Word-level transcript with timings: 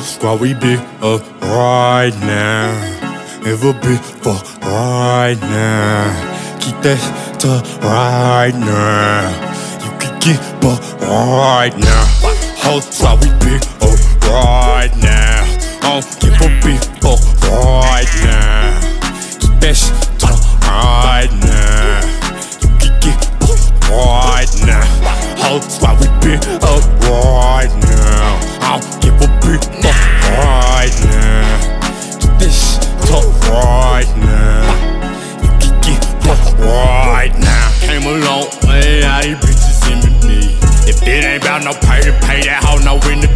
squad, 0.00 0.40
we 0.40 0.54
be 0.54 0.76
up 1.02 1.22
right 1.42 2.12
now. 2.20 2.72
Ever 3.44 3.72
big 3.72 4.00
for 4.00 4.34
right 4.62 5.38
now. 5.40 6.58
Keep 6.60 6.80
that 6.82 7.00
to 7.40 7.62
right 7.86 8.54
now. 8.54 9.30
You 9.84 9.90
can 9.98 10.18
get 10.20 10.40
but 10.60 10.80
right 11.02 11.76
now. 11.76 12.04
Whole 12.62 12.80
squad, 12.80 13.24
we 13.24 13.30
big 13.40 13.62
up 13.82 13.98
right 14.30 14.90
now. 14.96 15.44
I 15.82 16.00
don't 16.00 16.20
give 16.20 16.34
a 16.34 16.76
fuck 17.00 17.50
right 17.50 18.06
now. 18.24 18.69
No 41.70 41.78
pay 41.86 42.02
to 42.02 42.12
pay 42.26 42.42
that 42.50 42.66
hoe 42.66 42.82
no 42.82 42.98
the 42.98 43.30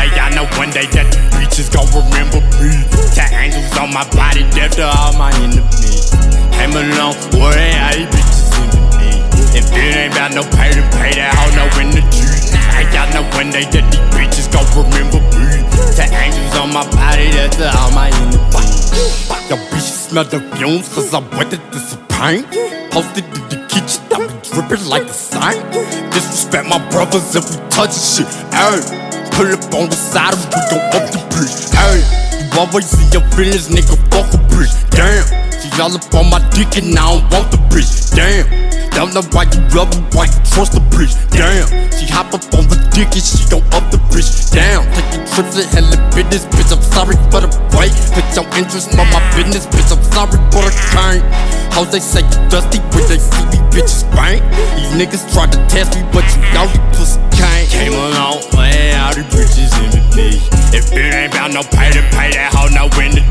Hey, 0.00 0.08
y'all 0.16 0.32
know 0.32 0.48
one 0.56 0.72
day 0.72 0.88
that 0.96 1.04
the 1.12 1.20
bitches 1.36 1.68
gon' 1.68 1.84
remember 1.92 2.40
me. 2.56 2.72
Tat 3.12 3.32
angels 3.36 3.68
on 3.76 3.92
my 3.92 4.04
body, 4.16 4.48
death 4.56 4.76
to 4.80 4.88
all 4.88 5.12
my 5.20 5.28
enemies. 5.44 6.08
Came 6.56 6.72
a 6.72 6.84
long 6.96 7.16
way, 7.36 7.76
how 7.76 7.92
these 7.92 8.08
bitches 8.08 8.48
in 8.56 8.68
me. 8.96 9.12
If 9.52 9.68
it 9.76 9.92
ain't 9.92 10.16
about 10.16 10.32
no 10.32 10.42
to 10.42 10.84
pay 10.96 11.12
that 11.20 11.36
hoe 11.36 11.52
no 11.52 11.68
the 11.92 12.00
G. 12.08 12.24
Hey, 12.72 12.88
y'all 12.96 13.08
know 13.12 13.24
one 13.36 13.52
day 13.52 13.68
that 13.68 13.84
these 13.92 14.08
bitches 14.16 14.48
gon' 14.48 14.64
remember 14.80 15.20
me. 15.36 15.60
Tat 15.92 16.08
angels 16.16 16.56
on 16.56 16.72
my 16.72 16.84
body, 16.96 17.28
death 17.28 17.60
to 17.60 17.68
all 17.76 17.92
my 17.92 18.08
enemies. 18.08 18.88
Your 19.52 19.60
bitches 19.68 20.08
smell 20.08 20.24
the 20.24 20.40
fumes, 20.56 20.88
cause 20.88 21.12
I'm 21.12 21.28
wetter 21.36 21.60
than 21.60 21.82
some 21.84 22.06
paint. 22.08 22.46
Posted 22.88 23.24
in 23.24 23.44
the 23.52 23.58
kitchen, 23.68 24.00
I 24.70 24.74
like 24.84 25.08
the 25.08 25.12
saint. 25.12 25.72
Disrespect 26.12 26.68
my 26.68 26.78
brothers 26.90 27.34
if 27.34 27.42
we 27.50 27.56
touch 27.70 27.92
shit. 27.92 28.26
Ayy, 28.54 29.32
pull 29.32 29.50
up 29.50 29.74
on 29.74 29.90
the 29.90 29.96
side 29.96 30.32
of 30.32 30.46
we 30.46 30.60
gon' 30.70 30.94
up 30.94 31.10
the 31.10 31.18
bitch. 31.34 31.74
Ayy, 31.74 32.19
always 32.60 32.92
in 32.92 33.08
your 33.08 33.24
feelings, 33.32 33.72
nigga, 33.72 33.96
fuck 34.12 34.28
a 34.36 34.38
bitch. 34.52 34.68
Damn, 34.92 35.24
she 35.56 35.72
all 35.80 35.96
up 35.96 36.12
on 36.12 36.28
my 36.28 36.40
dick 36.52 36.76
and 36.76 36.92
I 36.92 37.08
don't 37.08 37.24
want 37.32 37.48
the 37.48 37.56
bitch. 37.72 38.12
Damn. 38.12 38.44
Don't 38.92 39.14
know 39.14 39.24
why 39.32 39.48
you 39.48 39.60
love 39.72 39.88
her, 39.96 40.02
why 40.12 40.28
you 40.28 40.40
trust 40.44 40.76
the 40.76 40.82
bitch. 40.92 41.16
Damn, 41.32 41.64
she 41.96 42.04
hop 42.04 42.36
up 42.36 42.44
on 42.52 42.68
the 42.68 42.76
dick 42.92 43.08
and 43.16 43.24
she 43.24 43.40
gon' 43.48 43.64
up 43.72 43.88
the 43.88 43.96
bitch. 44.12 44.52
Down, 44.52 44.84
taking 44.92 45.24
trips 45.24 45.56
and 45.56 45.68
hella 45.72 45.96
business, 46.12 46.44
bitch. 46.52 46.68
I'm 46.68 46.84
sorry 46.84 47.16
for 47.32 47.40
the 47.40 47.48
wait. 47.72 47.96
Put 48.12 48.28
your 48.36 48.44
interest 48.52 48.92
on 49.00 49.08
my 49.08 49.22
business, 49.32 49.64
bitch. 49.64 49.88
I'm 49.88 50.04
sorry 50.12 50.36
for 50.52 50.68
the 50.68 50.74
kind. 50.92 51.24
Hoes 51.72 51.88
they 51.88 52.04
say 52.04 52.20
you 52.20 52.38
dusty 52.52 52.76
when 52.92 53.08
they 53.08 53.16
see 53.16 53.46
me 53.48 53.58
bitches 53.72 54.04
spank. 54.04 54.44
These 54.76 54.92
niggas 55.00 55.24
try 55.32 55.48
to 55.48 55.58
test 55.72 55.96
me, 55.96 56.04
but 56.12 56.28
you 56.36 56.44
know 56.52 56.68
you 56.68 56.80
pussy 56.92 57.16
can't. 57.32 57.64
Came 57.72 57.96
a 57.96 58.04
long 58.20 58.44
way, 58.52 58.92
all 59.00 59.16
these 59.16 59.24
bitches 59.32 59.72
in 59.80 59.88
the 59.96 60.02
me. 60.12 60.59
If 60.72 60.92
it 60.92 61.14
ain't 61.14 61.34
about 61.34 61.50
no 61.50 61.62
pay 61.66 61.90
to 61.90 62.02
pay 62.14 62.30
that 62.38 62.54
hoe, 62.54 62.70
no 62.70 62.86
in 63.02 63.10
the 63.18 63.22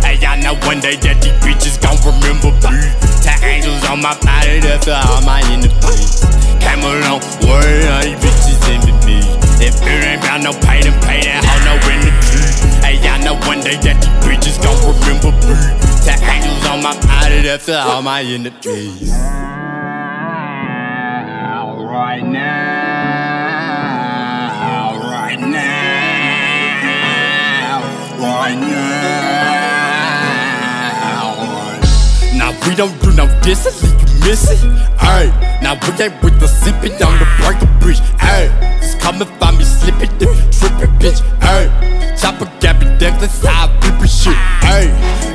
Hey, 0.00 0.16
y'all 0.16 0.40
know 0.40 0.56
one 0.64 0.80
day 0.80 0.96
that 1.04 1.20
these 1.20 1.36
bitches 1.44 1.76
gon' 1.76 2.00
remember 2.00 2.56
me. 2.56 2.72
Tat 3.20 3.44
angels 3.44 3.84
on 3.84 4.00
my 4.00 4.16
body, 4.24 4.64
that's 4.64 4.88
all 4.88 5.20
my 5.20 5.44
enemies. 5.52 6.24
Came 6.56 6.80
a 6.80 6.92
long 7.04 7.20
all 7.20 8.00
these 8.00 8.16
bitches 8.16 8.64
in 8.72 8.80
me. 9.04 9.20
If 9.60 9.76
it 9.84 10.08
ain't 10.08 10.24
about 10.24 10.40
no 10.40 10.56
pay 10.56 10.80
to 10.80 10.92
pay 11.04 11.20
that 11.28 11.44
hoe, 11.44 11.60
no 11.68 11.76
in 11.92 12.00
the 12.00 12.12
Hey, 12.80 12.96
y'all 13.04 13.20
know 13.20 13.36
one 13.44 13.60
day 13.60 13.76
that 13.84 14.00
these 14.00 14.16
bitches 14.24 14.56
gon' 14.64 14.80
remember 14.80 15.36
me. 15.36 15.52
Tat 16.00 16.16
angels 16.24 16.64
on 16.64 16.80
my 16.80 16.96
body, 17.04 17.44
that's 17.44 17.68
all 17.68 18.00
my 18.00 18.24
enemies. 18.24 19.12
Right 21.90 22.22
now, 22.22 22.89
now. 28.56 29.30
We 32.66 32.74
don't 32.76 32.94
do 33.02 33.10
no 33.12 33.26
dissing, 33.42 33.74
you 33.82 34.30
it. 34.30 34.60
Ayy, 34.98 35.28
now 35.62 35.74
we 35.74 35.90
ain't 36.02 36.22
with 36.22 36.38
the 36.38 36.46
sipping 36.46 36.94
on 37.02 37.18
the 37.18 37.26
breaker 37.42 37.66
bridge. 37.80 38.00
Ayy, 38.22 38.46
just 38.80 39.00
come 39.00 39.20
and 39.20 39.30
find 39.40 39.58
me 39.58 39.64
slipping 39.64 40.10
if 40.20 40.30
you 40.30 40.50
tripping, 40.54 40.94
bitch. 41.02 41.20
Ayy, 41.40 41.66
chopper 42.20 42.46
got 42.60 42.78
me 42.78 42.86
decked 42.98 43.22
inside 43.22 43.70
people 43.82 44.06
shit. 44.06 44.36
Ayy, 44.70 44.86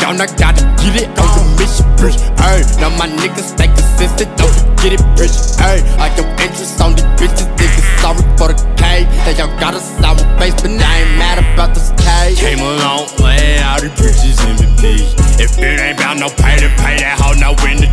y'all 0.00 0.14
not 0.14 0.30
gotta 0.38 0.62
get 0.78 1.02
it 1.02 1.08
on 1.18 1.28
the 1.34 1.42
mission, 1.58 1.86
bitch. 1.98 2.18
Ayy, 2.46 2.62
now 2.80 2.90
my 2.94 3.08
niggas 3.08 3.54
stay 3.54 3.66
consistent, 3.66 4.30
don't 4.38 4.54
forget 4.54 4.92
it, 4.94 5.02
bitch. 5.18 5.58
Ayy, 5.58 5.82
I 5.98 6.14
your 6.14 6.28
interest 6.38 6.80
on 6.80 6.94
these 6.94 7.10
bitches, 7.18 7.50
niggas 7.58 7.86
sorry 7.98 8.22
for 8.38 8.54
the 8.54 8.58
cave. 8.78 9.08
They 9.24 9.34
y'all 9.34 9.50
got 9.58 9.74
a 9.74 9.80
sour 9.80 10.14
face, 10.38 10.54
but 10.62 10.70
I 10.70 11.02
ain't 11.02 11.18
mad 11.18 11.38
about 11.38 11.74
the. 11.74 11.95
Came 12.36 12.60
a 12.60 12.76
long 12.84 13.08
way, 13.24 13.56
all 13.64 13.80
these 13.80 13.96
bitches 13.96 14.36
me. 14.84 15.00
If 15.40 15.56
it 15.56 15.80
ain't 15.80 15.96
about 15.96 16.20
no 16.20 16.28
pay 16.28 16.60
to 16.60 16.68
pay 16.84 17.00
that 17.00 17.16
hoe, 17.16 17.32
no 17.32 17.56
the 17.56 17.88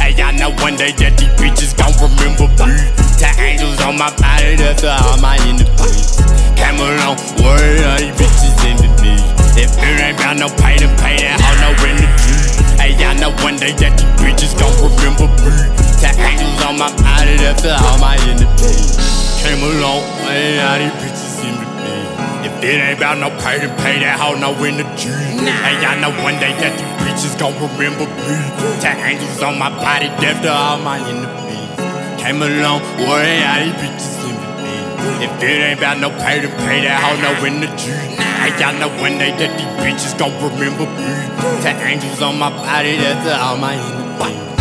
Hey, 0.00 0.16
y'all 0.16 0.32
know 0.32 0.48
one 0.64 0.80
day 0.80 0.96
that 0.96 1.20
these 1.20 1.28
bitches 1.36 1.76
gon' 1.76 1.92
remember 2.00 2.48
me. 2.56 2.72
Tat 3.20 3.36
angels 3.36 3.76
on 3.84 4.00
my 4.00 4.08
body, 4.16 4.56
that's 4.56 4.80
all 4.80 5.20
my 5.20 5.36
enemies. 5.44 6.16
Came 6.56 6.80
a 6.80 6.88
long 7.04 7.20
way, 7.44 7.84
all 7.84 8.00
these 8.00 8.16
bitches 8.16 8.56
me. 9.04 9.12
If 9.60 9.76
it 9.76 10.00
ain't 10.00 10.16
about 10.16 10.40
no 10.40 10.48
pay 10.56 10.80
to 10.80 10.88
pay 10.96 11.20
that 11.20 11.36
hoe, 11.36 11.60
no 11.60 11.76
the 11.76 12.08
Hey, 12.80 12.96
y'all 12.96 13.12
know 13.20 13.32
one 13.44 13.60
day 13.60 13.76
that 13.76 13.92
these 13.92 14.16
bitches 14.16 14.56
gon' 14.56 14.72
remember 14.80 15.28
me. 15.44 15.52
Tat 16.00 16.16
angels 16.16 16.64
on 16.64 16.80
my 16.80 16.88
body, 16.96 17.36
that's 17.36 17.68
all 17.68 18.00
my 18.00 18.16
enemies. 18.24 18.96
Came 19.44 19.60
a 19.60 19.68
long 19.84 20.00
way, 20.24 20.64
all 20.64 20.80
these 20.80 20.96
bitches 20.96 21.44
me. 21.44 21.75
If 22.46 22.62
it 22.62 22.78
ain't 22.78 22.98
about 22.98 23.18
no 23.18 23.26
pay 23.42 23.58
to 23.58 23.66
pay 23.82 23.98
that 24.06 24.22
hoe, 24.22 24.38
no 24.38 24.54
the 24.54 24.86
G. 24.94 25.10
Hey, 25.10 25.82
y'all 25.82 25.98
know 25.98 26.14
one 26.22 26.38
day 26.38 26.54
that 26.62 26.78
these 26.78 26.94
bitches 27.02 27.34
gon' 27.34 27.58
remember 27.58 28.06
me. 28.06 28.38
Tat 28.78 29.02
angels 29.02 29.42
on 29.42 29.58
my 29.58 29.66
body, 29.66 30.06
death 30.22 30.38
to 30.46 30.52
all 30.54 30.78
my 30.78 31.02
enemies. 31.10 31.74
Came 32.22 32.38
a 32.38 32.46
long 32.62 32.86
way, 33.02 33.42
all 33.42 33.66
these 33.66 33.74
bitches 33.82 34.30
in 34.30 34.38
me. 34.62 35.26
If 35.26 35.42
it 35.42 35.58
ain't 35.58 35.82
about 35.82 35.98
no 35.98 36.14
pay 36.22 36.38
to 36.38 36.46
pay 36.62 36.86
that 36.86 37.02
hoe, 37.02 37.18
no 37.18 37.34
the 37.34 37.66
G. 37.74 37.90
Hey, 38.14 38.54
y'all 38.62 38.78
know 38.78 38.94
one 39.02 39.18
day 39.18 39.34
that 39.34 39.50
these 39.58 39.74
bitches 39.82 40.14
gon' 40.14 40.30
remember 40.38 40.86
me. 40.86 41.10
Tat 41.66 41.82
angels 41.82 42.22
on 42.22 42.38
my 42.38 42.50
body, 42.50 42.94
death 42.94 43.26
to 43.26 43.34
all 43.34 43.58
my 43.58 43.74
enemies. 43.74 44.55